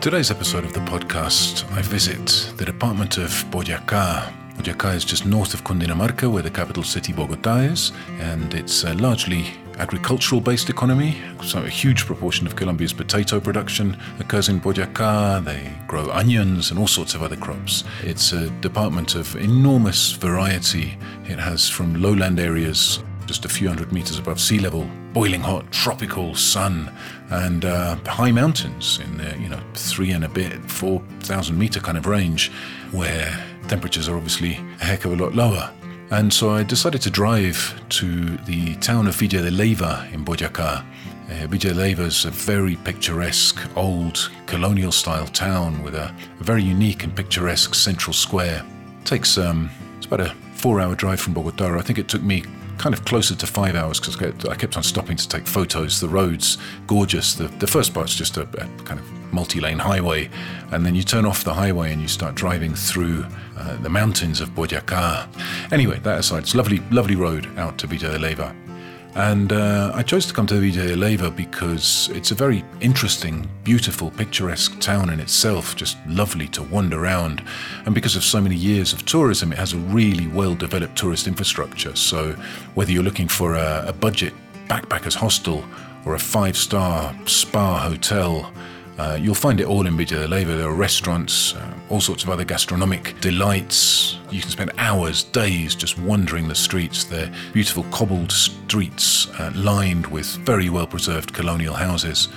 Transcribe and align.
Today's 0.00 0.30
episode 0.30 0.64
of 0.64 0.72
the 0.72 0.80
podcast, 0.80 1.70
I 1.72 1.82
visit 1.82 2.54
the 2.56 2.64
department 2.64 3.18
of 3.18 3.28
Boyacá. 3.50 4.32
Boyacá 4.56 4.94
is 4.94 5.04
just 5.04 5.26
north 5.26 5.52
of 5.52 5.62
Cundinamarca, 5.62 6.32
where 6.32 6.42
the 6.42 6.48
capital 6.50 6.82
city 6.82 7.12
Bogotá 7.12 7.70
is, 7.70 7.92
and 8.18 8.54
it's 8.54 8.84
a 8.84 8.94
largely 8.94 9.44
agricultural 9.76 10.40
based 10.40 10.70
economy. 10.70 11.18
So, 11.44 11.62
a 11.64 11.68
huge 11.68 12.06
proportion 12.06 12.46
of 12.46 12.56
Colombia's 12.56 12.94
potato 12.94 13.40
production 13.40 13.94
occurs 14.18 14.48
in 14.48 14.58
Boyacá. 14.58 15.44
They 15.44 15.70
grow 15.86 16.10
onions 16.10 16.70
and 16.70 16.80
all 16.80 16.88
sorts 16.88 17.14
of 17.14 17.22
other 17.22 17.36
crops. 17.36 17.84
It's 18.02 18.32
a 18.32 18.48
department 18.62 19.14
of 19.16 19.36
enormous 19.36 20.12
variety. 20.12 20.96
It 21.28 21.38
has 21.38 21.68
from 21.68 22.00
lowland 22.00 22.40
areas 22.40 23.00
just 23.30 23.44
a 23.44 23.48
few 23.48 23.68
hundred 23.68 23.92
meters 23.92 24.18
above 24.18 24.40
sea 24.40 24.58
level, 24.58 24.90
boiling 25.12 25.40
hot 25.40 25.70
tropical 25.70 26.34
sun, 26.34 26.92
and 27.28 27.64
uh, 27.64 27.94
high 28.06 28.32
mountains 28.32 28.98
in 29.04 29.18
the 29.18 29.38
you 29.38 29.48
know 29.48 29.60
three 29.74 30.10
and 30.10 30.24
a 30.24 30.28
bit, 30.28 30.52
four 30.68 31.00
thousand 31.20 31.56
meter 31.56 31.78
kind 31.78 31.96
of 31.96 32.06
range, 32.06 32.50
where 32.90 33.30
temperatures 33.68 34.08
are 34.08 34.16
obviously 34.16 34.54
a 34.80 34.84
heck 34.84 35.04
of 35.04 35.12
a 35.12 35.16
lot 35.22 35.32
lower. 35.32 35.70
And 36.10 36.34
so 36.34 36.50
I 36.50 36.64
decided 36.64 37.02
to 37.02 37.10
drive 37.10 37.80
to 38.00 38.36
the 38.38 38.74
town 38.78 39.06
of 39.06 39.14
Villa 39.14 39.48
de 39.48 39.50
Leyva 39.52 40.12
in 40.12 40.24
Boyacá. 40.24 40.84
Uh, 41.30 41.46
Villa 41.46 41.72
de 41.72 41.74
Leyva 41.74 42.06
is 42.06 42.24
a 42.24 42.30
very 42.30 42.74
picturesque, 42.74 43.60
old, 43.76 44.28
colonial 44.46 44.90
style 44.90 45.28
town 45.28 45.84
with 45.84 45.94
a, 45.94 46.12
a 46.40 46.42
very 46.42 46.64
unique 46.64 47.04
and 47.04 47.14
picturesque 47.14 47.76
central 47.76 48.12
square. 48.12 48.64
It 49.02 49.06
takes 49.06 49.38
um, 49.38 49.70
it's 49.98 50.06
about 50.06 50.20
a 50.20 50.34
four 50.56 50.80
hour 50.80 50.96
drive 50.96 51.20
from 51.20 51.32
Bogota. 51.32 51.78
I 51.78 51.82
think 51.82 52.00
it 52.00 52.08
took 52.08 52.22
me 52.22 52.42
kind 52.80 52.94
of 52.94 53.04
closer 53.04 53.34
to 53.34 53.46
five 53.46 53.74
hours 53.74 54.00
because 54.00 54.16
I 54.48 54.54
kept 54.54 54.76
on 54.78 54.82
stopping 54.82 55.16
to 55.18 55.28
take 55.28 55.46
photos. 55.46 56.00
The 56.00 56.08
road's 56.08 56.56
gorgeous. 56.86 57.34
The, 57.34 57.48
the 57.48 57.66
first 57.66 57.92
part's 57.92 58.14
just 58.14 58.38
a, 58.38 58.42
a 58.42 58.66
kind 58.84 58.98
of 58.98 59.32
multi 59.32 59.60
lane 59.60 59.78
highway, 59.78 60.30
and 60.72 60.84
then 60.84 60.94
you 60.94 61.02
turn 61.02 61.26
off 61.26 61.44
the 61.44 61.52
highway 61.52 61.92
and 61.92 62.00
you 62.00 62.08
start 62.08 62.34
driving 62.34 62.74
through 62.74 63.26
uh, 63.58 63.76
the 63.82 63.90
mountains 63.90 64.40
of 64.40 64.48
Boyacá. 64.50 65.28
Anyway, 65.70 65.98
that 65.98 66.20
aside, 66.20 66.44
it's 66.44 66.54
lovely, 66.54 66.80
lovely 66.90 67.16
road 67.16 67.46
out 67.58 67.76
to 67.78 67.86
Villa 67.86 68.10
de 68.12 68.18
Leyva. 68.18 68.69
And 69.14 69.52
uh, 69.52 69.90
I 69.94 70.02
chose 70.02 70.26
to 70.26 70.34
come 70.34 70.46
to 70.46 70.60
Villa 70.60 70.86
de 70.86 70.96
Leyva 70.96 71.34
because 71.34 72.08
it's 72.12 72.30
a 72.30 72.34
very 72.34 72.64
interesting, 72.80 73.48
beautiful, 73.64 74.10
picturesque 74.12 74.78
town 74.80 75.10
in 75.10 75.18
itself, 75.18 75.74
just 75.74 75.98
lovely 76.06 76.46
to 76.48 76.62
wander 76.62 77.02
around. 77.02 77.42
And 77.86 77.94
because 77.94 78.14
of 78.14 78.22
so 78.22 78.40
many 78.40 78.54
years 78.54 78.92
of 78.92 79.04
tourism, 79.04 79.52
it 79.52 79.58
has 79.58 79.72
a 79.72 79.78
really 79.78 80.28
well 80.28 80.54
developed 80.54 80.96
tourist 80.96 81.26
infrastructure. 81.26 81.96
So 81.96 82.32
whether 82.74 82.92
you're 82.92 83.02
looking 83.02 83.28
for 83.28 83.54
a, 83.54 83.84
a 83.88 83.92
budget 83.92 84.32
backpackers 84.68 85.14
hostel 85.14 85.64
or 86.06 86.14
a 86.14 86.18
five 86.18 86.56
star 86.56 87.14
spa 87.26 87.80
hotel, 87.80 88.52
uh, 89.00 89.14
you'll 89.14 89.34
find 89.34 89.60
it 89.60 89.66
all 89.66 89.86
in 89.86 89.96
Villa 89.96 90.26
de 90.26 90.28
Leyva. 90.28 90.58
There 90.58 90.68
are 90.68 90.74
restaurants, 90.74 91.54
uh, 91.54 91.72
all 91.88 92.02
sorts 92.02 92.22
of 92.22 92.28
other 92.28 92.44
gastronomic 92.44 93.18
delights. 93.22 94.18
You 94.30 94.42
can 94.42 94.50
spend 94.50 94.72
hours, 94.76 95.22
days 95.22 95.74
just 95.74 95.98
wandering 95.98 96.48
the 96.48 96.54
streets. 96.54 97.04
They're 97.04 97.32
beautiful 97.54 97.84
cobbled 97.84 98.30
streets 98.30 99.28
uh, 99.40 99.52
lined 99.54 100.06
with 100.08 100.26
very 100.44 100.68
well 100.68 100.86
preserved 100.86 101.32
colonial 101.32 101.72
houses. 101.72 102.28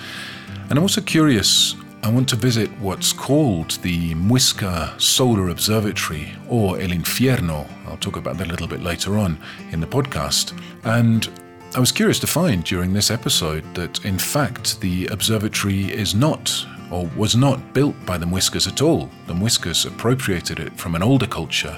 And 0.70 0.80
I'm 0.80 0.84
also 0.84 1.02
curious, 1.02 1.76
I 2.02 2.10
want 2.10 2.30
to 2.30 2.38
visit 2.38 2.70
what's 2.80 3.12
called 3.12 3.72
the 3.82 4.16
Muisca 4.16 5.00
Solar 5.02 5.50
Observatory 5.50 6.32
or 6.48 6.80
El 6.80 6.92
Infierno. 6.92 7.68
I'll 7.88 7.98
talk 7.98 8.16
about 8.16 8.38
that 8.38 8.48
a 8.48 8.52
little 8.52 8.68
bit 8.68 8.82
later 8.82 9.18
on 9.18 9.38
in 9.72 9.82
the 9.82 9.88
podcast. 9.88 10.58
And 10.86 11.28
I 11.76 11.80
was 11.80 11.92
curious 11.92 12.20
to 12.20 12.28
find 12.28 12.64
during 12.64 12.94
this 12.94 13.10
episode 13.10 13.64
that, 13.74 14.06
in 14.06 14.20
fact, 14.20 14.80
the 14.80 15.08
observatory 15.08 15.92
is 15.92 16.14
not 16.14 16.68
or 16.92 17.10
was 17.18 17.36
not 17.36 17.74
built 17.74 17.96
by 18.06 18.16
the 18.16 18.28
Muiscas 18.28 18.68
at 18.68 18.84
all. 18.84 19.10
The 19.26 19.34
Muiscas 19.34 19.88
appropriated 19.88 20.60
it 20.60 20.78
from 20.78 20.94
an 20.94 21.02
older 21.02 21.26
culture 21.26 21.76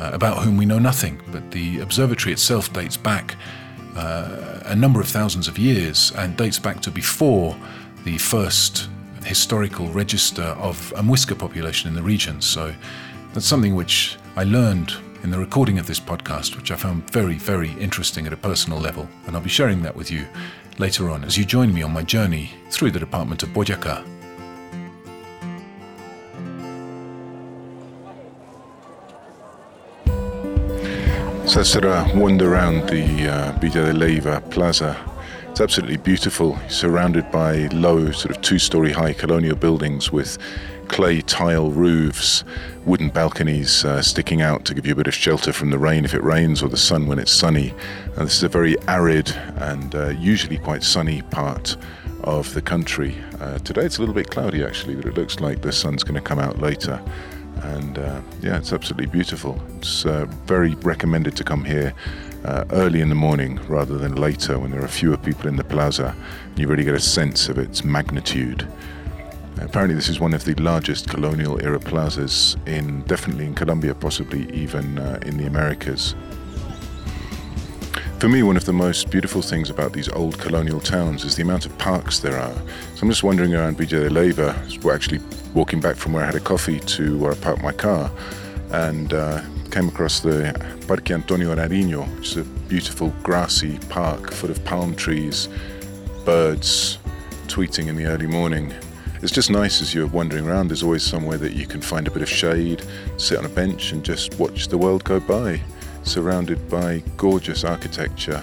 uh, 0.00 0.10
about 0.12 0.38
whom 0.38 0.56
we 0.56 0.66
know 0.66 0.80
nothing, 0.80 1.20
but 1.30 1.52
the 1.52 1.78
observatory 1.78 2.32
itself 2.32 2.72
dates 2.72 2.96
back 2.96 3.36
uh, 3.94 4.60
a 4.64 4.74
number 4.74 5.00
of 5.00 5.06
thousands 5.06 5.46
of 5.46 5.56
years 5.56 6.10
and 6.16 6.36
dates 6.36 6.58
back 6.58 6.80
to 6.80 6.90
before 6.90 7.56
the 8.02 8.18
first 8.18 8.88
historical 9.24 9.86
register 9.90 10.56
of 10.58 10.92
a 10.96 11.00
Muisca 11.00 11.38
population 11.38 11.88
in 11.88 11.94
the 11.94 12.02
region. 12.02 12.40
So 12.40 12.74
that's 13.34 13.46
something 13.46 13.76
which 13.76 14.16
I 14.34 14.42
learned 14.42 14.96
in 15.22 15.30
the 15.30 15.38
recording 15.38 15.78
of 15.78 15.86
this 15.86 15.98
podcast, 15.98 16.56
which 16.56 16.70
I 16.70 16.76
found 16.76 17.10
very, 17.10 17.34
very 17.34 17.72
interesting 17.72 18.26
at 18.26 18.32
a 18.32 18.36
personal 18.36 18.78
level, 18.78 19.08
and 19.26 19.34
I'll 19.34 19.42
be 19.42 19.48
sharing 19.48 19.82
that 19.82 19.96
with 19.96 20.10
you 20.10 20.26
later 20.78 21.10
on 21.10 21.24
as 21.24 21.36
you 21.36 21.44
join 21.44 21.74
me 21.74 21.82
on 21.82 21.92
my 21.92 22.02
journey 22.02 22.52
through 22.70 22.92
the 22.92 23.00
department 23.00 23.42
of 23.42 23.48
Boyacá. 23.50 24.04
So 31.48 31.56
that's 31.56 31.74
a 31.76 32.12
wander 32.14 32.52
around 32.52 32.88
the 32.88 33.28
uh, 33.28 33.58
Villa 33.58 33.92
de 33.92 33.92
Leyva 33.92 34.48
Plaza. 34.50 34.96
It's 35.50 35.60
absolutely 35.60 35.96
beautiful, 35.96 36.58
surrounded 36.68 37.32
by 37.32 37.66
low, 37.68 38.12
sort 38.12 38.36
of 38.36 38.42
two 38.42 38.58
story 38.58 38.92
high 38.92 39.14
colonial 39.14 39.56
buildings 39.56 40.12
with 40.12 40.38
clay 40.88 41.20
tile 41.20 41.70
roofs, 41.70 42.44
wooden 42.84 43.10
balconies 43.10 43.84
uh, 43.84 44.02
sticking 44.02 44.42
out 44.42 44.64
to 44.64 44.74
give 44.74 44.86
you 44.86 44.92
a 44.92 44.96
bit 44.96 45.06
of 45.06 45.14
shelter 45.14 45.52
from 45.52 45.70
the 45.70 45.78
rain 45.78 46.04
if 46.04 46.14
it 46.14 46.22
rains 46.24 46.62
or 46.62 46.68
the 46.68 46.76
sun 46.76 47.06
when 47.06 47.18
it's 47.18 47.32
sunny. 47.32 47.72
And 48.16 48.26
this 48.26 48.36
is 48.36 48.42
a 48.42 48.48
very 48.48 48.76
arid 48.88 49.30
and 49.56 49.94
uh, 49.94 50.08
usually 50.08 50.58
quite 50.58 50.82
sunny 50.82 51.22
part 51.22 51.76
of 52.24 52.52
the 52.54 52.62
country. 52.62 53.16
Uh, 53.40 53.58
today 53.58 53.82
it's 53.82 53.98
a 53.98 54.00
little 54.00 54.14
bit 54.14 54.30
cloudy 54.30 54.64
actually, 54.64 54.96
but 54.96 55.06
it 55.06 55.14
looks 55.14 55.40
like 55.40 55.62
the 55.62 55.72
sun's 55.72 56.02
going 56.02 56.14
to 56.14 56.20
come 56.20 56.38
out 56.38 56.58
later. 56.58 57.00
And 57.62 57.98
uh, 57.98 58.20
yeah, 58.40 58.56
it's 58.56 58.72
absolutely 58.72 59.06
beautiful. 59.06 59.60
It's 59.76 60.06
uh, 60.06 60.26
very 60.46 60.74
recommended 60.76 61.36
to 61.36 61.44
come 61.44 61.64
here 61.64 61.92
uh, 62.44 62.64
early 62.70 63.00
in 63.00 63.08
the 63.08 63.14
morning 63.14 63.60
rather 63.66 63.98
than 63.98 64.14
later 64.14 64.58
when 64.58 64.70
there 64.70 64.82
are 64.82 64.88
fewer 64.88 65.16
people 65.16 65.48
in 65.48 65.56
the 65.56 65.64
plaza. 65.64 66.14
And 66.48 66.58
you 66.58 66.68
really 66.68 66.84
get 66.84 66.94
a 66.94 67.00
sense 67.00 67.48
of 67.48 67.58
its 67.58 67.84
magnitude. 67.84 68.66
Apparently, 69.60 69.94
this 69.94 70.08
is 70.08 70.20
one 70.20 70.34
of 70.34 70.44
the 70.44 70.54
largest 70.54 71.08
colonial 71.08 71.60
era 71.62 71.80
plazas 71.80 72.56
in 72.66 73.02
definitely 73.02 73.46
in 73.46 73.54
Colombia, 73.54 73.94
possibly 73.94 74.50
even 74.52 74.98
uh, 74.98 75.18
in 75.26 75.36
the 75.36 75.46
Americas. 75.46 76.14
For 78.18 78.28
me, 78.28 78.42
one 78.42 78.56
of 78.56 78.64
the 78.64 78.72
most 78.72 79.10
beautiful 79.10 79.42
things 79.42 79.70
about 79.70 79.92
these 79.92 80.08
old 80.08 80.38
colonial 80.38 80.80
towns 80.80 81.24
is 81.24 81.36
the 81.36 81.42
amount 81.42 81.66
of 81.66 81.78
parks 81.78 82.18
there 82.18 82.38
are. 82.38 82.54
So 82.94 83.02
I'm 83.02 83.08
just 83.08 83.22
wandering 83.22 83.54
around 83.54 83.78
Villa 83.78 84.08
de 84.08 84.10
Leyva, 84.10 84.82
we're 84.82 84.94
actually 84.94 85.20
walking 85.54 85.80
back 85.80 85.96
from 85.96 86.14
where 86.14 86.24
I 86.24 86.26
had 86.26 86.34
a 86.34 86.40
coffee 86.40 86.80
to 86.80 87.16
where 87.18 87.32
I 87.32 87.36
parked 87.36 87.62
my 87.62 87.72
car, 87.72 88.10
and 88.72 89.12
uh, 89.12 89.40
came 89.70 89.88
across 89.88 90.20
the 90.20 90.52
Parque 90.88 91.10
Antonio 91.12 91.54
Nariño, 91.54 92.12
which 92.16 92.30
is 92.30 92.36
a 92.38 92.44
beautiful 92.68 93.12
grassy 93.22 93.78
park 93.88 94.32
full 94.32 94.50
of 94.50 94.64
palm 94.64 94.96
trees, 94.96 95.48
birds 96.24 96.98
tweeting 97.46 97.86
in 97.86 97.96
the 97.96 98.06
early 98.06 98.26
morning. 98.26 98.74
It's 99.20 99.32
just 99.32 99.50
nice 99.50 99.82
as 99.82 99.92
you're 99.92 100.06
wandering 100.06 100.46
around. 100.46 100.68
There's 100.68 100.84
always 100.84 101.02
somewhere 101.02 101.38
that 101.38 101.52
you 101.52 101.66
can 101.66 101.80
find 101.80 102.06
a 102.06 102.10
bit 102.10 102.22
of 102.22 102.28
shade, 102.28 102.84
sit 103.16 103.36
on 103.36 103.44
a 103.44 103.48
bench, 103.48 103.90
and 103.90 104.04
just 104.04 104.38
watch 104.38 104.68
the 104.68 104.78
world 104.78 105.02
go 105.02 105.18
by, 105.18 105.60
surrounded 106.04 106.70
by 106.70 107.02
gorgeous 107.16 107.64
architecture, 107.64 108.40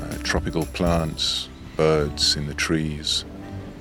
uh, 0.00 0.14
tropical 0.22 0.66
plants, 0.66 1.48
birds 1.76 2.36
in 2.36 2.46
the 2.46 2.54
trees. 2.54 3.24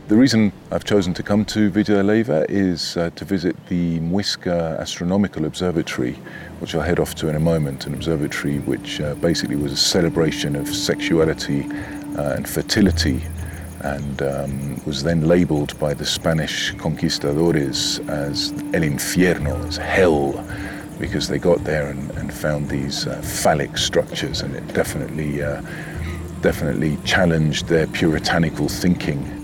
The 0.08 0.16
reason 0.16 0.52
I've 0.72 0.86
chosen 0.86 1.14
to 1.14 1.22
come 1.22 1.46
to 1.46 1.70
Villa 1.70 2.02
Leyva 2.02 2.48
is 2.50 2.98
uh, 2.98 3.12
to 3.12 3.24
visit 3.24 3.56
the 3.68 4.00
Muisca 4.00 4.80
Astronomical 4.80 5.46
Observatory, 5.46 6.14
which 6.60 6.74
I'll 6.74 6.82
head 6.82 7.00
off 7.00 7.14
to 7.16 7.28
in 7.28 7.36
a 7.36 7.40
moment. 7.40 7.86
An 7.86 7.94
observatory 7.94 8.58
which 8.60 9.02
uh, 9.02 9.14
basically 9.16 9.58
was 9.58 9.72
a 9.72 9.78
celebration 9.78 10.56
of 10.56 10.68
sexuality 10.68 11.68
uh, 12.18 12.34
and 12.34 12.50
fertility, 12.50 13.22
and 13.96 14.22
um, 14.22 14.82
was 14.86 15.04
then 15.04 15.28
labeled 15.28 15.78
by 15.80 15.94
the 15.94 16.06
Spanish 16.06 16.74
conquistadores 16.74 18.00
as 18.10 18.52
El 18.74 18.82
Infierno, 18.82 19.56
as 19.68 19.78
hell, 19.78 20.34
because 21.00 21.28
they 21.28 21.40
got 21.40 21.64
there 21.64 21.88
and, 21.90 22.12
and 22.12 22.34
found 22.34 22.70
these 22.70 23.08
uh, 23.08 23.22
phallic 23.22 23.78
structures, 23.78 24.42
and 24.42 24.56
it 24.56 24.68
definitely, 24.74 25.42
uh, 25.42 25.62
definitely 26.42 26.98
challenged 27.06 27.68
their 27.68 27.88
puritanical 27.88 28.68
thinking 28.68 29.38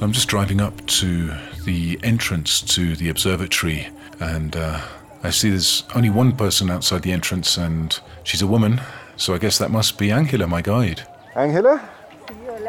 so 0.00 0.06
I'm 0.06 0.12
just 0.12 0.28
driving 0.28 0.62
up 0.62 0.86
to 0.86 1.30
the 1.66 2.00
entrance 2.02 2.62
to 2.74 2.96
the 2.96 3.10
observatory, 3.10 3.86
and 4.18 4.56
uh, 4.56 4.80
I 5.22 5.28
see 5.28 5.50
there's 5.50 5.84
only 5.94 6.08
one 6.08 6.34
person 6.34 6.70
outside 6.70 7.02
the 7.02 7.12
entrance, 7.12 7.58
and 7.58 8.00
she's 8.24 8.40
a 8.40 8.46
woman. 8.46 8.80
So 9.16 9.34
I 9.34 9.38
guess 9.38 9.58
that 9.58 9.70
must 9.70 9.98
be 9.98 10.10
Angela, 10.10 10.46
my 10.46 10.62
guide. 10.62 11.06
Angela? 11.36 11.86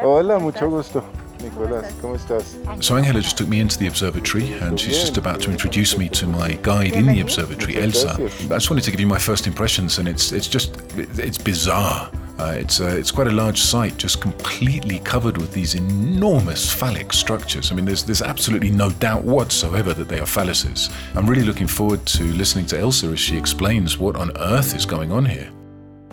Hola, 0.04 0.38
mucho 0.38 0.68
gusto. 0.68 1.04
Nicolás, 1.42 1.92
¿cómo 2.00 2.16
estás? 2.16 2.56
So 2.80 2.96
Angela 2.96 3.20
just 3.20 3.36
took 3.36 3.48
me 3.48 3.60
into 3.60 3.78
the 3.78 3.88
observatory 3.88 4.52
and 4.60 4.78
she's 4.78 4.98
just 4.98 5.16
about 5.16 5.40
to 5.42 5.50
introduce 5.50 5.98
me 5.98 6.08
to 6.10 6.26
my 6.26 6.58
guide 6.62 6.94
in 6.94 7.06
the 7.06 7.20
observatory, 7.20 7.76
Elsa. 7.78 8.16
I 8.20 8.54
just 8.54 8.70
wanted 8.70 8.84
to 8.84 8.90
give 8.90 9.00
you 9.00 9.06
my 9.06 9.18
first 9.18 9.46
impressions 9.46 9.98
and 9.98 10.08
it's 10.08 10.32
it's 10.32 10.46
just 10.48 10.76
it's 10.96 11.38
bizarre. 11.38 12.10
Uh, 12.38 12.54
it's, 12.56 12.80
uh, 12.80 12.86
it's 12.86 13.12
quite 13.12 13.28
a 13.28 13.30
large 13.30 13.60
site, 13.60 13.96
just 13.98 14.20
completely 14.20 14.98
covered 15.00 15.36
with 15.36 15.52
these 15.52 15.76
enormous 15.76 16.72
phallic 16.72 17.12
structures. 17.12 17.70
I 17.70 17.74
mean, 17.76 17.84
there's, 17.84 18.02
there's 18.02 18.22
absolutely 18.22 18.70
no 18.70 18.90
doubt 18.90 19.22
whatsoever 19.22 19.92
that 19.92 20.08
they 20.08 20.18
are 20.18 20.26
phalluses. 20.26 20.90
I'm 21.14 21.28
really 21.28 21.44
looking 21.44 21.68
forward 21.68 22.04
to 22.06 22.24
listening 22.24 22.66
to 22.66 22.80
Elsa 22.80 23.08
as 23.08 23.20
she 23.20 23.36
explains 23.36 23.98
what 23.98 24.16
on 24.16 24.36
earth 24.38 24.74
is 24.74 24.86
going 24.86 25.12
on 25.12 25.26
here. 25.26 25.52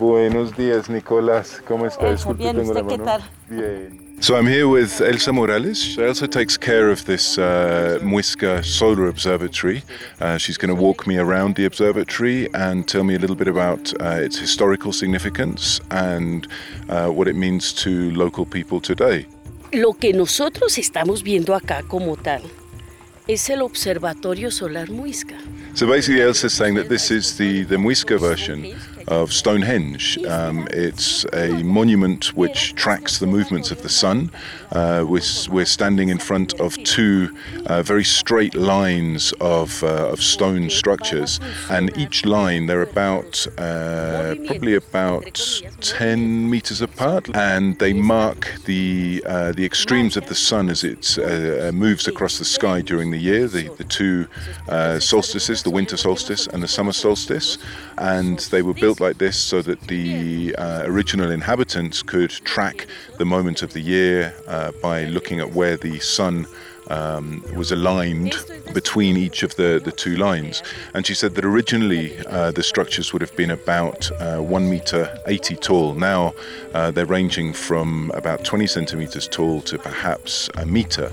Buenos 0.00 0.56
días, 0.56 0.88
Nicolás. 0.88 1.60
¿Cómo 1.68 1.84
estás? 1.84 2.26
Bien, 2.38 2.58
¿usted 2.58 2.86
qué 2.86 2.96
tal? 2.96 3.22
Bien. 3.50 4.16
So 4.20 4.34
I'm 4.34 4.46
here 4.46 4.66
with 4.66 4.98
Elsa 5.02 5.30
Morales. 5.30 5.76
She 5.76 6.02
also 6.02 6.26
takes 6.26 6.56
care 6.56 6.90
of 6.90 7.04
this 7.04 7.36
uh, 7.36 7.98
Muisca 8.02 8.64
Solar 8.64 9.08
Observatory. 9.08 9.82
Uh, 10.18 10.38
she's 10.38 10.56
going 10.56 10.74
to 10.74 10.82
walk 10.82 11.06
me 11.06 11.18
around 11.18 11.54
the 11.54 11.66
observatory 11.66 12.48
and 12.54 12.88
tell 12.88 13.04
me 13.04 13.14
a 13.14 13.18
little 13.18 13.36
bit 13.36 13.46
about 13.46 13.92
uh, 14.00 14.24
its 14.24 14.38
historical 14.38 14.90
significance 14.94 15.82
and 15.90 16.48
uh, 16.88 17.08
what 17.08 17.28
it 17.28 17.36
means 17.36 17.74
to 17.74 18.10
local 18.12 18.46
people 18.46 18.80
today. 18.80 19.26
Lo 19.70 19.92
que 19.92 20.14
nosotros 20.14 20.78
estamos 20.78 21.22
viendo 21.22 21.54
acá 21.54 21.82
como 21.86 22.16
tal 22.16 22.40
es 23.28 23.50
el 23.50 23.60
Observatorio 23.60 24.50
Solar 24.50 24.88
Muisca. 24.88 25.36
So 25.74 25.86
basically, 25.86 26.22
Elsa's 26.22 26.54
saying 26.54 26.76
that 26.76 26.88
this 26.88 27.10
is 27.10 27.36
the, 27.36 27.64
the 27.64 27.76
Muisca 27.76 28.18
version 28.18 28.74
of 29.08 29.32
Stonehenge. 29.32 30.18
Um, 30.24 30.68
it's 30.70 31.24
a 31.32 31.62
monument 31.62 32.36
which 32.36 32.74
tracks 32.74 33.18
the 33.18 33.26
movements 33.26 33.70
of 33.70 33.82
the 33.82 33.88
sun. 33.88 34.30
Uh, 34.72 35.04
we're, 35.06 35.20
we're, 35.50 35.64
standing 35.64 36.08
in 36.08 36.18
front 36.18 36.58
of 36.60 36.76
two 36.84 37.36
uh, 37.66 37.82
very 37.82 38.04
straight 38.04 38.54
lines 38.54 39.32
of, 39.40 39.82
uh, 39.82 40.08
of 40.08 40.22
stone 40.22 40.70
structures, 40.70 41.40
and 41.68 41.96
each 41.96 42.24
line 42.24 42.66
they're 42.66 42.82
about 42.82 43.46
uh, 43.58 44.34
probably 44.46 44.74
about 44.74 45.40
10 45.80 46.48
meters 46.48 46.80
apart, 46.80 47.34
and 47.34 47.78
they 47.78 47.92
mark 47.92 48.52
the 48.64 49.22
uh, 49.26 49.52
the 49.52 49.64
extremes 49.64 50.16
of 50.16 50.26
the 50.26 50.34
sun 50.34 50.68
as 50.68 50.84
it 50.84 51.18
moves 51.74 52.06
across 52.06 52.38
the 52.38 52.44
sky 52.44 52.80
during 52.80 53.10
the 53.10 53.18
year. 53.18 53.48
The 53.48 53.68
the 53.76 53.84
two 53.84 54.26
solstices, 55.00 55.62
the 55.62 55.70
winter 55.70 55.96
solstice 55.96 56.46
and 56.46 56.62
the 56.62 56.68
summer 56.68 56.92
solstice, 56.92 57.58
and 57.98 58.38
they 58.50 58.62
were 58.62 58.74
built 58.90 59.00
like 59.00 59.18
this 59.18 59.38
so 59.38 59.62
that 59.62 59.80
the 59.82 60.52
uh, 60.56 60.82
original 60.84 61.30
inhabitants 61.30 62.02
could 62.02 62.30
track 62.30 62.88
the 63.18 63.24
moment 63.24 63.62
of 63.62 63.72
the 63.72 63.80
year 63.80 64.34
uh, 64.48 64.72
by 64.82 65.04
looking 65.04 65.38
at 65.38 65.52
where 65.52 65.76
the 65.76 66.00
sun 66.00 66.44
um, 66.88 67.40
was 67.54 67.70
aligned 67.70 68.34
between 68.74 69.16
each 69.16 69.44
of 69.44 69.54
the, 69.54 69.80
the 69.84 69.92
two 69.92 70.16
lines. 70.16 70.64
And 70.92 71.06
she 71.06 71.14
said 71.14 71.36
that 71.36 71.44
originally 71.44 72.18
uh, 72.26 72.50
the 72.50 72.64
structures 72.64 73.12
would 73.12 73.22
have 73.22 73.36
been 73.36 73.52
about 73.52 74.10
uh, 74.20 74.38
1 74.38 74.68
meter 74.68 75.16
80 75.28 75.54
tall. 75.54 75.94
Now 75.94 76.34
uh, 76.74 76.90
they're 76.90 77.06
ranging 77.06 77.52
from 77.52 78.10
about 78.14 78.44
20 78.44 78.66
centimeters 78.66 79.28
tall 79.28 79.60
to 79.62 79.78
perhaps 79.78 80.50
a 80.56 80.66
meter. 80.66 81.12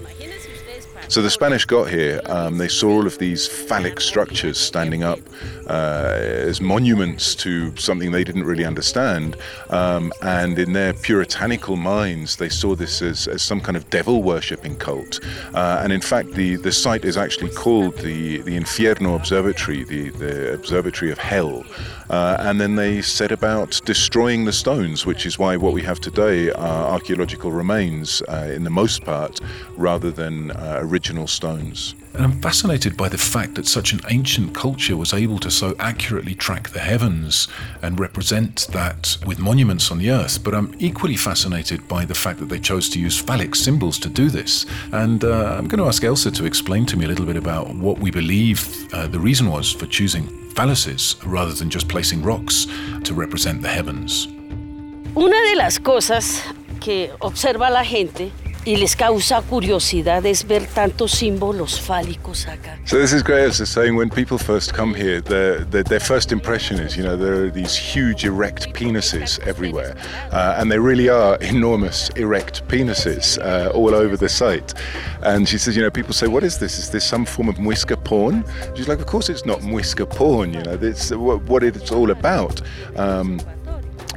So 1.09 1.21
the 1.21 1.29
Spanish 1.29 1.63
got 1.63 1.89
here, 1.89 2.19
um, 2.25 2.57
they 2.57 2.67
saw 2.67 2.89
all 2.89 3.07
of 3.07 3.17
these 3.17 3.47
phallic 3.47 4.01
structures 4.01 4.57
standing 4.57 5.03
up 5.03 5.19
uh, 5.67 6.17
as 6.19 6.59
monuments 6.59 7.33
to 7.35 7.75
something 7.77 8.11
they 8.11 8.25
didn't 8.25 8.43
really 8.43 8.65
understand. 8.65 9.37
Um, 9.69 10.11
and 10.21 10.59
in 10.59 10.73
their 10.73 10.93
puritanical 10.93 11.77
minds, 11.77 12.35
they 12.35 12.49
saw 12.49 12.75
this 12.75 13.01
as, 13.01 13.25
as 13.27 13.41
some 13.41 13.61
kind 13.61 13.77
of 13.77 13.89
devil 13.89 14.21
worshipping 14.21 14.75
cult. 14.75 15.21
Uh, 15.53 15.79
and 15.81 15.93
in 15.93 16.01
fact, 16.01 16.31
the, 16.31 16.57
the 16.57 16.73
site 16.73 17.05
is 17.05 17.15
actually 17.15 17.51
called 17.51 17.97
the, 17.99 18.39
the 18.39 18.57
Infierno 18.57 19.15
Observatory, 19.15 19.85
the, 19.85 20.09
the 20.09 20.53
Observatory 20.55 21.09
of 21.09 21.17
Hell. 21.17 21.63
Uh, 22.09 22.37
and 22.39 22.59
then 22.59 22.75
they 22.75 23.01
set 23.01 23.31
about 23.31 23.81
destroying 23.85 24.45
the 24.45 24.53
stones, 24.53 25.05
which 25.05 25.25
is 25.25 25.37
why 25.37 25.57
what 25.57 25.73
we 25.73 25.81
have 25.81 25.99
today 25.99 26.51
are 26.51 26.87
archaeological 26.87 27.51
remains 27.51 28.21
uh, 28.29 28.49
in 28.53 28.63
the 28.63 28.69
most 28.69 29.03
part, 29.03 29.39
rather 29.75 30.11
than 30.11 30.51
uh, 30.51 30.81
original 30.97 31.27
stones. 31.27 31.93
And 32.15 32.23
I'm 32.23 32.41
fascinated 32.41 32.97
by 32.97 33.07
the 33.07 33.19
fact 33.19 33.53
that 33.53 33.67
such 33.67 33.93
an 33.93 33.99
ancient 34.09 34.55
culture 34.55 34.97
was 34.97 35.13
able 35.13 35.37
to 35.39 35.51
so 35.51 35.75
accurately 35.77 36.33
track 36.33 36.69
the 36.69 36.79
heavens 36.79 37.47
and 37.83 37.99
represent 37.99 38.67
that 38.71 39.15
with 39.23 39.37
monuments 39.37 39.91
on 39.91 39.99
the 39.99 40.09
earth. 40.09 40.43
But 40.43 40.55
I'm 40.55 40.73
equally 40.79 41.15
fascinated 41.15 41.87
by 41.87 42.03
the 42.05 42.15
fact 42.15 42.39
that 42.39 42.49
they 42.49 42.59
chose 42.59 42.89
to 42.89 42.99
use 42.99 43.15
phallic 43.15 43.53
symbols 43.53 43.99
to 43.99 44.09
do 44.09 44.31
this. 44.31 44.65
And 44.91 45.23
uh, 45.23 45.55
I'm 45.55 45.67
going 45.67 45.83
to 45.83 45.85
ask 45.85 46.03
Elsa 46.03 46.31
to 46.31 46.45
explain 46.45 46.87
to 46.87 46.97
me 46.97 47.05
a 47.05 47.07
little 47.07 47.27
bit 47.27 47.37
about 47.37 47.75
what 47.75 47.99
we 47.99 48.09
believe 48.09 48.59
uh, 48.93 49.05
the 49.05 49.19
reason 49.19 49.51
was 49.51 49.71
for 49.71 49.85
choosing 49.85 50.25
phalluses 50.55 51.15
rather 51.23 51.53
than 51.53 51.69
just 51.69 51.87
placing 51.87 52.23
rocks 52.23 52.65
to 53.03 53.13
represent 53.13 53.61
the 53.61 53.69
heavens. 53.69 54.27
Una 55.15 55.39
de 55.49 55.55
las 55.55 55.77
cosas 55.77 56.41
que 56.79 57.11
observa 57.19 57.69
la 57.69 57.83
gente 57.83 58.31
y 58.67 58.75
les 58.75 58.97
causa 58.97 59.41
curiosidad 59.41 60.25
es 60.25 60.45
ver 60.45 60.65
tantos 60.65 61.11
símbolos 61.11 61.79
fálicos 61.79 62.47
acá. 62.47 62.77
So 62.83 62.97
this 62.97 63.13
is 63.13 63.23
great. 63.23 63.47
As 63.47 63.69
saying, 63.69 63.95
when 63.95 64.09
people 64.09 64.37
first 64.37 64.73
come 64.73 64.93
here, 64.93 65.21
their, 65.21 65.63
their, 65.63 65.83
their, 65.83 66.01
first 66.01 66.33
impression 66.33 66.77
is, 66.77 66.97
you 66.97 67.03
know, 67.03 67.15
there 67.15 67.45
are 67.45 67.49
these 67.49 67.77
huge 67.77 68.25
erect 68.25 68.73
penises 68.73 69.39
everywhere, 69.47 69.95
uh, 70.31 70.57
and 70.57 70.69
they 70.69 70.79
really 70.79 71.07
are 71.07 71.37
enormous 71.41 72.09
erect 72.17 72.67
penises 72.67 73.37
uh, 73.39 73.71
all 73.73 73.95
over 73.95 74.17
the 74.17 74.27
site. 74.27 74.73
And 75.21 75.47
she 75.47 75.57
says, 75.57 75.77
you 75.77 75.81
know, 75.81 75.89
people 75.89 76.13
say, 76.13 76.27
what 76.27 76.43
is 76.43 76.59
this? 76.59 76.77
Is 76.77 76.89
this 76.89 77.05
some 77.05 77.23
form 77.23 77.47
of 77.47 77.55
muisca 77.55 77.95
porn? 78.03 78.43
She's 78.75 78.89
like, 78.89 78.99
of 78.99 79.05
course 79.05 79.29
it's 79.29 79.45
not 79.45 79.61
muisca 79.61 80.09
porn. 80.09 80.53
You 80.53 80.63
know, 80.63 80.77
it's 80.81 81.11
what, 81.11 81.41
what 81.43 81.63
it's 81.63 81.91
all 81.93 82.11
about. 82.11 82.61
Um, 82.97 83.39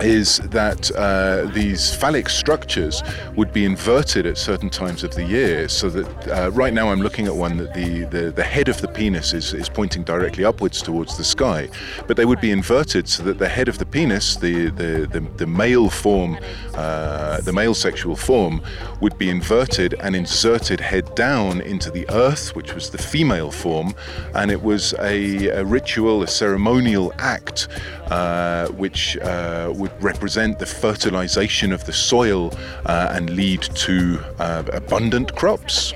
is 0.02 0.38
that 0.38 0.90
uh, 0.92 1.45
these 1.52 1.95
phallic 1.95 2.28
structures 2.28 3.02
would 3.37 3.52
be 3.52 3.64
inverted 3.64 4.26
at 4.26 4.38
certain 4.38 4.71
times 4.71 5.04
of 5.04 5.14
the 5.14 5.25
year. 5.25 5.69
So 5.69 5.90
that 5.90 6.28
uh, 6.28 6.50
right 6.52 6.73
now 6.73 6.90
I'm 6.90 7.00
looking 7.00 7.26
at 7.26 7.35
one 7.35 7.57
that 7.59 7.75
the, 7.75 8.04
the, 8.04 8.30
the, 8.30 8.42
head 8.42 8.69
of 8.69 8.80
the 8.80 8.88
penis 8.88 9.33
is, 9.33 9.54
is 9.54 9.69
pointing 9.69 10.02
directly 10.02 10.45
upwards 10.45 10.83
towards 10.83 11.16
the 11.16 11.25
sky, 11.25 11.69
but 12.07 12.16
they 12.16 12.25
would 12.25 12.40
be 12.40 12.50
inverted 12.50 13.09
so 13.09 13.23
that 13.25 13.38
the 13.38 13.49
head 13.49 13.69
of 13.69 13.78
the 13.78 13.87
penis, 13.87 14.37
the, 14.37 14.71
the, 14.71 15.07
the, 15.11 15.21
the 15.37 15.47
male 15.47 15.88
form, 15.88 16.38
uh, 16.75 17.40
the 17.42 17.52
male 17.52 17.75
sexual 17.75 18.16
form, 18.16 18.62
would 19.00 19.16
be 19.19 19.28
inverted 19.30 19.95
and 20.00 20.16
inserted 20.16 20.80
head 20.80 21.14
down 21.14 21.61
into 21.61 21.90
the 21.90 22.09
earth, 22.11 22.54
which 22.57 22.75
was 22.75 22.90
the 22.90 22.99
female 22.99 23.50
form, 23.50 23.95
and 24.35 24.50
it 24.50 24.62
was 24.62 24.95
a, 25.00 25.49
a 25.49 25.64
ritual, 25.64 26.23
a 26.23 26.26
ceremonial 26.28 27.12
act 27.19 27.69
uh, 28.11 28.66
which 28.69 29.16
uh, 29.19 29.73
represent 30.00 30.59
the 30.59 30.66
fertilization 30.66 31.73
of 31.73 31.85
the 31.85 31.92
soil 31.92 32.52
uh, 32.87 33.12
and 33.12 33.30
lead 33.30 33.62
to 33.62 34.20
uh, 34.38 34.64
abundant 34.73 35.35
crops. 35.37 35.94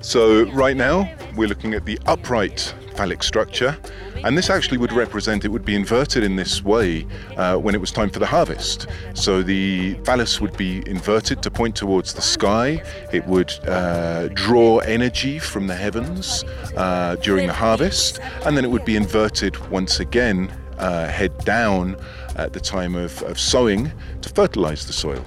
So, 0.00 0.44
right 0.50 0.76
now, 0.76 1.08
we're 1.36 1.48
looking 1.48 1.74
at 1.74 1.84
the 1.84 1.98
upright 2.06 2.74
phallic 2.92 3.22
structure, 3.22 3.76
And 4.24 4.38
this 4.38 4.50
actually 4.50 4.78
would 4.78 4.92
represent, 4.92 5.44
it 5.44 5.48
would 5.48 5.64
be 5.64 5.74
inverted 5.74 6.22
in 6.22 6.36
this 6.36 6.62
way 6.62 7.06
uh, 7.36 7.56
when 7.56 7.74
it 7.74 7.80
was 7.80 7.90
time 7.90 8.08
for 8.08 8.20
the 8.20 8.26
harvest. 8.26 8.86
So 9.14 9.42
the 9.42 9.94
phallus 10.04 10.40
would 10.40 10.56
be 10.56 10.82
inverted 10.86 11.42
to 11.42 11.50
point 11.50 11.74
towards 11.74 12.14
the 12.14 12.22
sky. 12.22 12.82
It 13.12 13.26
would 13.26 13.52
uh, 13.66 14.28
draw 14.28 14.78
energy 14.78 15.40
from 15.40 15.66
the 15.66 15.74
heavens 15.74 16.44
uh, 16.76 17.16
during 17.16 17.48
the 17.48 17.52
harvest. 17.52 18.20
And 18.44 18.56
then 18.56 18.64
it 18.64 18.70
would 18.70 18.84
be 18.84 18.94
inverted 18.94 19.56
once 19.70 19.98
again, 19.98 20.52
uh, 20.82 21.08
head 21.08 21.36
down 21.44 21.96
at 22.36 22.52
the 22.52 22.60
time 22.60 22.94
of, 22.94 23.22
of 23.22 23.38
sowing 23.38 23.90
to 24.20 24.28
fertilize 24.28 24.86
the 24.86 24.92
soil. 24.92 25.24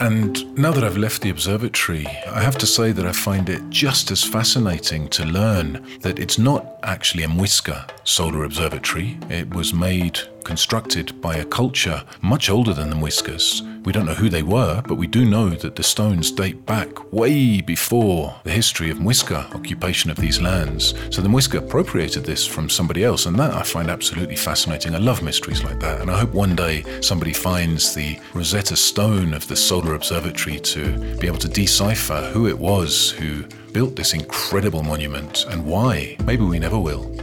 And 0.00 0.56
now 0.56 0.72
that 0.72 0.82
I've 0.82 0.96
left 0.96 1.20
the 1.20 1.28
observatory, 1.28 2.06
I 2.26 2.40
have 2.40 2.56
to 2.58 2.66
say 2.66 2.90
that 2.90 3.04
I 3.04 3.12
find 3.12 3.50
it 3.50 3.68
just 3.68 4.10
as 4.10 4.24
fascinating 4.24 5.08
to 5.10 5.26
learn 5.26 5.86
that 6.00 6.18
it's 6.18 6.38
not 6.38 6.78
actually 6.82 7.22
a 7.24 7.28
Muisca 7.28 7.86
solar 8.02 8.44
observatory. 8.44 9.18
It 9.28 9.54
was 9.54 9.74
made 9.74 10.18
constructed 10.44 11.20
by 11.20 11.36
a 11.36 11.44
culture 11.44 12.04
much 12.22 12.50
older 12.50 12.74
than 12.74 12.90
the 12.90 12.96
Muiscas. 12.96 13.62
We 13.84 13.92
don't 13.92 14.06
know 14.06 14.14
who 14.14 14.28
they 14.28 14.42
were, 14.42 14.82
but 14.86 14.96
we 14.96 15.06
do 15.06 15.24
know 15.24 15.50
that 15.50 15.74
the 15.74 15.82
stones 15.82 16.30
date 16.30 16.66
back 16.66 17.12
way 17.12 17.60
before 17.60 18.38
the 18.44 18.50
history 18.50 18.90
of 18.90 18.98
Muisca 18.98 19.54
occupation 19.54 20.10
of 20.10 20.18
these 20.18 20.40
lands. 20.40 20.94
So 21.10 21.22
the 21.22 21.28
Muisca 21.28 21.58
appropriated 21.58 22.24
this 22.24 22.46
from 22.46 22.68
somebody 22.68 23.04
else, 23.04 23.26
and 23.26 23.38
that 23.38 23.54
I 23.54 23.62
find 23.62 23.88
absolutely 23.88 24.36
fascinating. 24.36 24.94
I 24.94 24.98
love 24.98 25.22
mysteries 25.22 25.64
like 25.64 25.80
that, 25.80 26.00
and 26.00 26.10
I 26.10 26.18
hope 26.18 26.32
one 26.34 26.54
day 26.54 26.84
somebody 27.00 27.32
finds 27.32 27.94
the 27.94 28.18
Rosetta 28.34 28.76
Stone 28.76 29.32
of 29.32 29.48
the 29.48 29.56
Solar 29.56 29.94
Observatory 29.94 30.60
to 30.60 31.16
be 31.18 31.26
able 31.26 31.38
to 31.38 31.48
decipher 31.48 32.30
who 32.32 32.48
it 32.48 32.58
was 32.58 33.10
who 33.10 33.44
built 33.72 33.96
this 33.96 34.14
incredible 34.14 34.82
monument 34.82 35.46
and 35.48 35.64
why. 35.64 36.16
Maybe 36.24 36.44
we 36.44 36.58
never 36.58 36.78
will. 36.78 37.19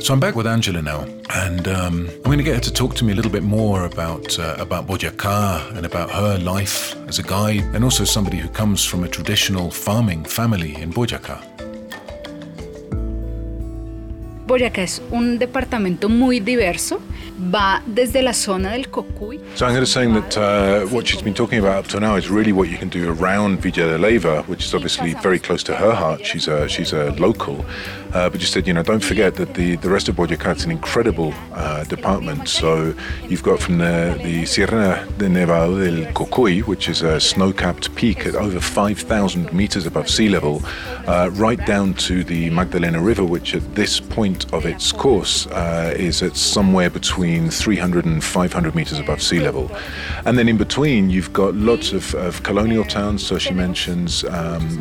So 0.00 0.14
I'm 0.14 0.20
back 0.20 0.34
with 0.34 0.46
Angela 0.46 0.80
now, 0.80 1.04
and 1.28 1.68
um, 1.68 2.08
I'm 2.08 2.22
going 2.22 2.38
to 2.38 2.44
get 2.44 2.54
her 2.54 2.60
to 2.60 2.72
talk 2.72 2.94
to 2.96 3.04
me 3.04 3.12
a 3.12 3.14
little 3.14 3.30
bit 3.30 3.42
more 3.42 3.84
about 3.84 4.38
uh, 4.38 4.56
about 4.58 4.86
Boyacá 4.86 5.76
and 5.76 5.84
about 5.84 6.10
her 6.10 6.38
life 6.38 6.96
as 7.06 7.18
a 7.18 7.22
guide, 7.22 7.64
and 7.74 7.84
also 7.84 8.04
somebody 8.04 8.38
who 8.38 8.48
comes 8.48 8.82
from 8.82 9.04
a 9.04 9.08
traditional 9.08 9.70
farming 9.70 10.24
family 10.24 10.74
in 10.74 10.90
Boyacá. 10.90 11.44
Boyacá 14.46 14.82
es 14.82 15.02
un 15.12 15.38
departamento 15.38 16.08
muy 16.08 16.40
diverso. 16.40 17.00
Va 17.42 17.82
desde 17.86 18.20
la 18.22 18.34
zona 18.34 18.72
del 18.72 18.90
Cocuy. 18.90 19.40
So 19.54 19.64
I'm 19.64 19.72
going 19.72 19.84
to 19.84 19.86
say 19.86 20.06
that 20.06 20.36
uh, 20.36 20.86
what 20.88 21.06
she's 21.06 21.22
been 21.22 21.32
talking 21.34 21.58
about 21.58 21.84
up 21.84 21.86
to 21.88 22.00
now 22.00 22.16
is 22.16 22.28
really 22.28 22.52
what 22.52 22.68
you 22.68 22.76
can 22.76 22.90
do 22.90 23.10
around 23.12 23.60
Villa 23.62 23.88
de 23.88 23.98
Leyva, 23.98 24.46
which 24.46 24.64
is 24.64 24.74
obviously 24.74 25.14
very 25.22 25.38
close 25.38 25.62
to 25.64 25.74
her 25.74 25.92
heart. 25.92 26.26
She's 26.26 26.48
a 26.48 26.68
she's 26.68 26.92
a 26.92 27.12
local, 27.12 27.64
uh, 28.14 28.28
but 28.30 28.40
you 28.40 28.46
said 28.46 28.66
you 28.66 28.74
know 28.74 28.82
don't 28.82 29.04
forget 29.04 29.34
that 29.36 29.54
the 29.54 29.76
the 29.76 29.90
rest 29.90 30.08
of 30.08 30.16
Boyacá 30.16 30.56
is 30.56 30.64
an 30.64 30.70
incredible 30.70 31.32
uh, 31.52 31.84
department. 31.84 32.48
So 32.48 32.94
you've 33.28 33.42
got 33.42 33.60
from 33.60 33.78
the 33.78 34.18
the 34.22 34.46
Sierra 34.46 35.06
de 35.18 35.28
Nevado 35.28 35.78
del 35.84 36.12
Cocuy, 36.12 36.62
which 36.62 36.88
is 36.88 37.02
a 37.02 37.20
snow-capped 37.20 37.94
peak 37.94 38.26
at 38.26 38.34
over 38.34 38.60
5,000 38.60 39.52
meters 39.52 39.86
above 39.86 40.08
sea 40.08 40.28
level, 40.28 40.62
uh, 41.06 41.30
right 41.34 41.64
down 41.66 41.94
to 41.94 42.24
the 42.24 42.50
Magdalena 42.50 43.00
River, 43.00 43.24
which 43.24 43.54
at 43.54 43.74
this 43.74 44.00
point 44.00 44.52
of 44.52 44.66
its 44.66 44.92
course 44.92 45.46
uh, 45.48 45.94
is 45.96 46.22
at 46.22 46.36
somewhere 46.36 46.90
between 46.90 47.50
300 47.50 48.04
and 48.04 48.22
500 48.22 48.74
meters 48.74 48.98
above 48.98 49.22
sea 49.22 49.40
level. 49.40 49.70
And 50.24 50.38
then 50.38 50.48
in 50.48 50.56
between, 50.56 51.10
you've 51.10 51.32
got 51.32 51.54
lots 51.54 51.92
of, 51.92 52.14
of 52.14 52.42
colonial 52.42 52.84
towns. 52.84 53.26
So 53.26 53.38
she 53.38 53.52
mentions 53.52 54.24
um, 54.24 54.80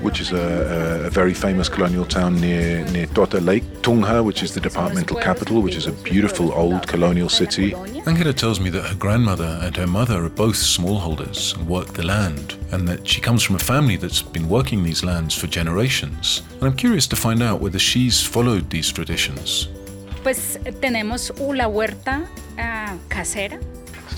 which 0.00 0.20
is 0.20 0.32
a, 0.32 1.06
a, 1.06 1.10
very 1.10 1.34
famous 1.34 1.68
colonial 1.68 2.04
town 2.04 2.40
near, 2.40 2.51
near 2.92 3.06
Tota 3.06 3.40
Lake. 3.40 3.64
Tunja, 3.82 4.22
which 4.24 4.42
is 4.42 4.52
the 4.54 4.60
departmental 4.60 5.16
capital, 5.16 5.60
which 5.60 5.76
is 5.76 5.86
a 5.86 5.92
beautiful 5.92 6.52
old 6.52 6.86
colonial 6.86 7.28
city. 7.28 7.74
Angela 8.06 8.32
tells 8.32 8.60
me 8.60 8.70
that 8.70 8.82
her 8.82 8.94
grandmother 8.94 9.58
and 9.62 9.76
her 9.76 9.86
mother 9.86 10.24
are 10.24 10.28
both 10.28 10.56
smallholders 10.56 11.56
and 11.56 11.66
work 11.68 11.88
the 11.94 12.02
land, 12.04 12.56
and 12.72 12.86
that 12.88 13.06
she 13.06 13.20
comes 13.20 13.42
from 13.42 13.56
a 13.56 13.58
family 13.58 13.96
that's 13.96 14.22
been 14.22 14.48
working 14.48 14.82
these 14.82 15.04
lands 15.04 15.34
for 15.34 15.46
generations. 15.46 16.42
And 16.54 16.64
I'm 16.64 16.76
curious 16.76 17.06
to 17.08 17.16
find 17.16 17.42
out 17.42 17.60
whether 17.60 17.78
she's 17.78 18.22
followed 18.22 18.70
these 18.70 18.92
traditions. 18.92 19.68
Pues 20.22 20.58
tenemos 20.80 21.32
una 21.40 21.68
huerta 21.68 22.28
uh, 22.58 22.96
casera. 23.08 23.58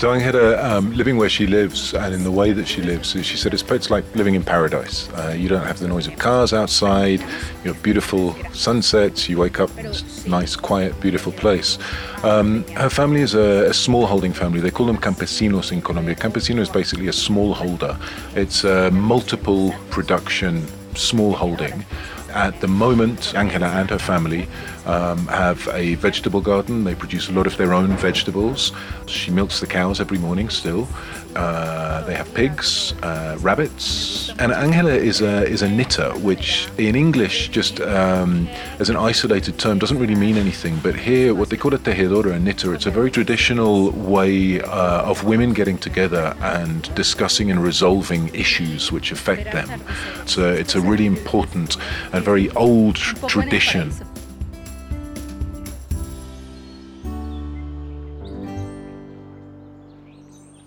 Angela, 0.03 0.61
um, 0.61 0.93
living 0.95 1.17
where 1.17 1.29
she 1.29 1.47
lives 1.47 1.93
and 1.93 2.13
in 2.13 2.23
the 2.23 2.31
way 2.31 2.51
that 2.51 2.67
she 2.67 2.81
lives, 2.81 3.11
she 3.11 3.37
said 3.37 3.53
it's, 3.53 3.63
it's 3.71 3.89
like 3.89 4.03
living 4.15 4.35
in 4.35 4.43
paradise. 4.43 5.09
Uh, 5.13 5.33
you 5.37 5.47
don't 5.47 5.65
have 5.65 5.79
the 5.79 5.87
noise 5.87 6.07
of 6.07 6.17
cars 6.17 6.53
outside, 6.53 7.21
you 7.63 7.73
have 7.73 7.81
beautiful 7.81 8.35
sunsets, 8.53 9.29
you 9.29 9.37
wake 9.37 9.59
up 9.59 9.69
in 9.77 9.85
this 9.85 10.25
nice, 10.27 10.55
quiet, 10.55 10.99
beautiful 10.99 11.31
place. 11.31 11.77
Um, 12.23 12.63
her 12.69 12.89
family 12.89 13.21
is 13.21 13.35
a, 13.35 13.69
a 13.69 13.73
small 13.73 14.05
holding 14.05 14.33
family. 14.33 14.59
They 14.59 14.71
call 14.71 14.85
them 14.85 14.97
campesinos 14.97 15.71
in 15.71 15.81
Colombia. 15.81 16.15
Campesino 16.15 16.59
is 16.59 16.69
basically 16.69 17.07
a 17.07 17.13
small 17.13 17.53
holder. 17.53 17.97
It's 18.35 18.63
a 18.63 18.91
multiple 18.91 19.73
production 19.89 20.65
small 20.95 21.33
holding. 21.33 21.85
At 22.29 22.59
the 22.59 22.67
moment, 22.67 23.33
Angela 23.33 23.67
and 23.67 23.89
her 23.89 23.99
family 23.99 24.47
um, 24.85 25.27
have 25.27 25.67
a 25.73 25.95
vegetable 25.95 26.41
garden. 26.41 26.83
They 26.83 26.95
produce 26.95 27.29
a 27.29 27.31
lot 27.31 27.47
of 27.47 27.57
their 27.57 27.73
own 27.73 27.95
vegetables. 27.97 28.71
She 29.07 29.31
milks 29.31 29.59
the 29.59 29.67
cows 29.67 29.99
every 29.99 30.17
morning 30.17 30.49
still. 30.49 30.87
Uh, 31.35 32.01
they 32.05 32.15
have 32.15 32.33
pigs, 32.33 32.93
uh, 33.03 33.37
rabbits, 33.41 34.29
and 34.39 34.53
Angela 34.53 34.93
is 34.93 35.19
a 35.19 35.45
is 35.45 35.61
a 35.63 35.67
knitter, 35.69 36.11
which 36.19 36.69
in 36.77 36.95
English, 36.95 37.49
just 37.49 37.81
um, 37.81 38.47
as 38.79 38.89
an 38.89 38.95
isolated 38.95 39.59
term, 39.59 39.77
doesn't 39.77 39.99
really 39.99 40.15
mean 40.15 40.37
anything. 40.37 40.79
But 40.81 40.95
here, 40.95 41.33
what 41.33 41.49
they 41.49 41.57
call 41.57 41.73
a 41.73 41.77
tejedora, 41.77 42.35
a 42.35 42.39
knitter, 42.39 42.73
it's 42.73 42.85
a 42.85 42.91
very 42.91 43.11
traditional 43.11 43.91
way 43.91 44.61
uh, 44.61 45.11
of 45.11 45.25
women 45.25 45.51
getting 45.51 45.77
together 45.77 46.37
and 46.39 46.93
discussing 46.95 47.51
and 47.51 47.61
resolving 47.61 48.33
issues 48.33 48.93
which 48.93 49.11
affect 49.11 49.51
them. 49.51 49.81
So 50.25 50.53
it's 50.53 50.75
a 50.75 50.81
really 50.81 51.05
important 51.05 51.75
and 52.13 52.23
very 52.23 52.49
old 52.51 52.95
tradition. 52.95 53.91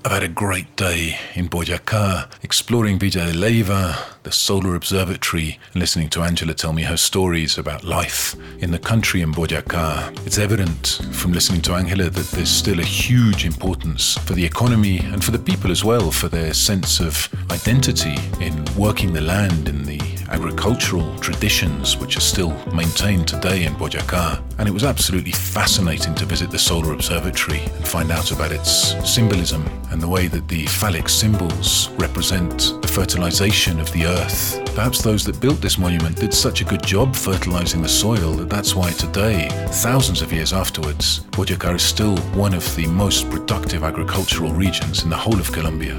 I've 0.09 0.15
had 0.15 0.23
a 0.23 0.29
great 0.29 0.75
day 0.75 1.19
in 1.35 1.51
Boyacá, 1.51 2.31
exploring 2.43 2.99
Villa 2.99 3.27
de 3.27 3.35
Leyva, 3.35 3.95
the 4.23 4.33
Solar 4.33 4.75
Observatory, 4.75 5.59
and 5.75 5.81
listening 5.83 6.09
to 6.09 6.23
Angela 6.23 6.55
tell 6.55 6.73
me 6.73 6.85
her 6.85 6.97
stories 6.97 7.59
about 7.59 7.85
life 7.85 8.35
in 8.59 8.71
the 8.71 8.79
country 8.79 9.21
in 9.21 9.33
Boyacá. 9.33 10.09
It's 10.27 10.39
evident 10.39 11.03
from 11.13 11.35
listening 11.35 11.61
to 11.61 11.75
Angela 11.75 12.09
that 12.09 12.31
there's 12.31 12.49
still 12.49 12.81
a 12.81 12.85
huge 12.85 13.45
importance 13.45 14.17
for 14.21 14.33
the 14.33 14.47
economy 14.47 15.01
and 15.01 15.23
for 15.23 15.31
the 15.31 15.39
people 15.39 15.71
as 15.71 15.85
well, 15.85 16.11
for 16.11 16.29
their 16.29 16.55
sense 16.55 17.01
of 17.01 17.29
identity 17.51 18.17
in 18.41 18.65
working 18.79 19.13
the 19.13 19.21
land 19.21 19.69
in 19.69 19.85
the 19.85 20.01
agricultural 20.31 21.19
traditions 21.19 21.97
which 21.97 22.17
are 22.17 22.21
still 22.21 22.51
maintained 22.73 23.27
today 23.27 23.65
in 23.65 23.75
Boyacá. 23.75 24.43
And 24.59 24.69
it 24.69 24.73
was 24.73 24.85
absolutely 24.85 25.33
fascinating 25.33 26.15
to 26.17 26.25
visit 26.25 26.51
the 26.51 26.59
Solar 26.59 26.93
Observatory 26.93 27.61
and 27.61 27.87
find 27.87 28.11
out 28.11 28.33
about 28.33 28.53
its 28.53 28.95
symbolism 29.09 29.67
and 29.91 30.01
the 30.01 30.09
way 30.09 30.27
that 30.29 30.49
the 30.49 30.67
phallic 30.67 31.09
symbols 31.09 31.91
represent 31.93 32.75
the 32.83 32.89
fertilization 32.89 33.81
of 33.81 33.91
the 33.93 34.07
earth. 34.07 34.61
Perhaps 34.75 35.03
those 35.03 35.25
that 35.25 35.41
built 35.41 35.61
this 35.61 35.79
monument 35.79 36.17
did 36.17 36.33
such 36.33 36.61
a 36.61 36.65
good 36.65 36.85
job 36.85 37.17
fertilizing 37.17 37.83
the 37.83 37.89
soil 37.89 38.33
that 38.35 38.51
that's 38.51 38.75
why 38.75 38.91
today, 38.93 39.49
thousands 39.83 40.23
of 40.23 40.33
years 40.33 40.53
afterwards, 40.53 41.21
Boyacá 41.31 41.75
is 41.75 41.83
still 41.83 42.17
one 42.35 42.55
of 42.55 42.77
the 42.77 42.87
most 42.87 43.29
productive 43.31 43.83
agricultural 43.83 44.53
regions 44.53 45.03
in 45.03 45.11
the 45.11 45.17
whole 45.17 45.39
of 45.39 45.51
Colombia. 45.53 45.99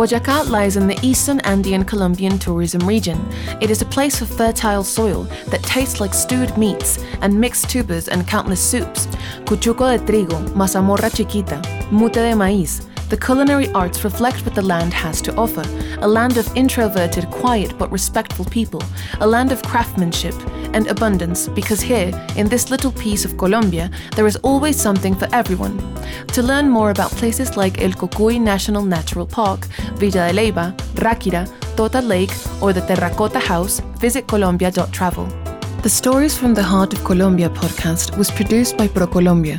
Boyacá 0.00 0.48
lies 0.48 0.78
in 0.78 0.86
the 0.86 0.98
eastern 1.02 1.40
Andean 1.40 1.84
Colombian 1.84 2.38
tourism 2.38 2.88
region. 2.88 3.20
It 3.60 3.70
is 3.70 3.82
a 3.82 3.84
place 3.84 4.22
of 4.22 4.34
fertile 4.34 4.82
soil 4.82 5.24
that 5.48 5.62
tastes 5.62 6.00
like 6.00 6.14
stewed 6.14 6.56
meats 6.56 7.04
and 7.20 7.38
mixed 7.38 7.68
tubers 7.68 8.08
and 8.08 8.26
countless 8.26 8.62
soups. 8.62 9.04
Cuchuco 9.44 9.98
de 9.98 10.02
trigo, 10.10 10.42
mazamorra 10.54 11.14
chiquita, 11.14 11.60
mute 11.92 12.14
de 12.14 12.32
maíz, 12.32 12.86
the 13.10 13.16
culinary 13.18 13.68
arts 13.72 14.02
reflect 14.02 14.42
what 14.46 14.54
the 14.54 14.62
land 14.62 14.94
has 14.94 15.20
to 15.20 15.34
offer 15.34 15.64
a 16.00 16.08
land 16.08 16.38
of 16.38 16.48
introverted, 16.56 17.30
quiet, 17.30 17.76
but 17.76 17.92
respectful 17.92 18.46
people, 18.46 18.82
a 19.20 19.26
land 19.26 19.52
of 19.52 19.62
craftsmanship 19.62 20.34
and 20.74 20.86
abundance, 20.88 21.48
because 21.48 21.80
here, 21.80 22.10
in 22.36 22.48
this 22.48 22.70
little 22.70 22.92
piece 22.92 23.24
of 23.24 23.36
Colombia, 23.36 23.90
there 24.16 24.26
is 24.26 24.36
always 24.42 24.80
something 24.80 25.14
for 25.14 25.28
everyone. 25.32 25.78
To 26.34 26.42
learn 26.42 26.68
more 26.68 26.90
about 26.90 27.10
places 27.12 27.56
like 27.56 27.82
El 27.82 27.92
Cocuy 27.92 28.40
National 28.40 28.84
Natural 28.84 29.26
Park, 29.26 29.66
Villa 29.96 30.28
de 30.28 30.32
Leyva, 30.32 30.74
Ráquira, 30.94 31.48
Tota 31.76 32.00
Lake, 32.00 32.32
or 32.60 32.72
the 32.72 32.80
Terracotta 32.80 33.38
House, 33.38 33.80
visit 33.98 34.26
Colombia.travel. 34.26 35.26
The 35.82 35.88
Stories 35.88 36.36
from 36.36 36.54
the 36.54 36.62
Heart 36.62 36.92
of 36.92 37.04
Colombia 37.04 37.48
podcast 37.48 38.16
was 38.18 38.30
produced 38.30 38.76
by 38.76 38.86
ProColombia. 38.86 39.58